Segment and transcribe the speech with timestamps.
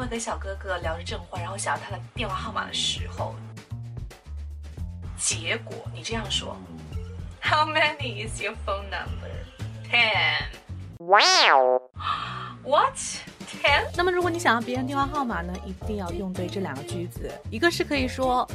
[0.00, 3.34] 会跟小哥哥聊着正欢，然后想要他的电话号码的时候，
[5.18, 6.56] 结果你这样说
[7.42, 9.30] ：How many is your phone number?
[9.90, 10.46] Ten.
[10.98, 11.90] Wow.
[12.62, 12.96] What?
[13.61, 13.85] Ten?
[13.95, 17.31] 那么如果你想要别人电话号码呢，一定要用对这两个句子。
[17.49, 18.47] 一个是可以说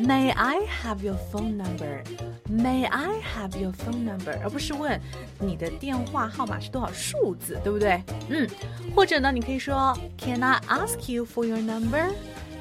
[0.00, 2.02] May I have your phone number?
[2.50, 4.38] May I have your phone number?
[4.42, 5.00] 而不是问
[5.38, 8.02] 你的电话号码是多少数字，对不对？
[8.28, 8.48] 嗯，
[8.94, 12.12] 或者呢，你可以说 Can I ask you for your number?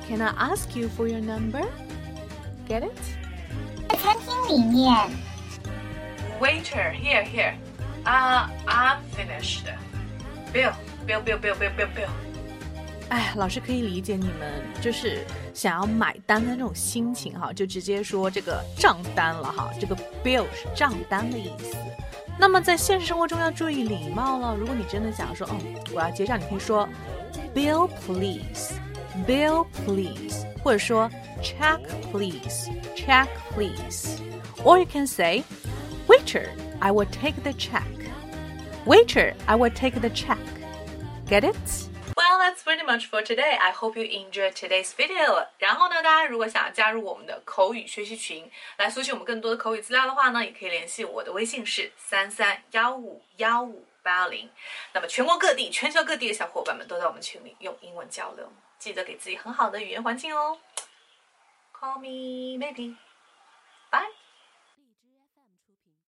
[0.08, 1.66] Can I ask you for your number?
[2.68, 2.92] Get it?
[3.88, 4.92] 在餐厅里面，
[6.40, 7.54] Waiter, here, here.
[8.04, 9.66] Uh, I'm finished.
[10.53, 10.73] Bill,
[11.07, 12.09] bill, bill, bill, bill, bill, bill.
[13.09, 21.77] 哎，老师可以理解你们就是想要买单的那种心情哈，就直接说这个账单了哈，这个 bill 是账单的意思。
[22.39, 24.57] 那么在现实生活中要注意礼貌了。
[24.57, 26.89] 如果你真的想说，嗯，我要结账，你可以说
[27.55, 31.11] bill please，bill please，或者说
[31.43, 31.81] check
[32.13, 35.43] please，check please，or you can say
[36.07, 37.83] waiter，I will take the check
[38.87, 43.59] Waiter, I will take the check，get it？Well, that's pretty much for today.
[43.61, 45.47] I hope you enjoyed today's video.
[45.59, 54.49] 然后呢，大家如果想要加入我们的口语学习群，来索取我们更多的口语资料的话呢，也可以联系我的微信是三三幺五幺五八零。
[54.95, 60.59] 那么全国各地、全球各地的小伙伴们都在我们群里用英文交流，记得给自己很好的语言环境哦。
[61.79, 62.97] Call me maybe.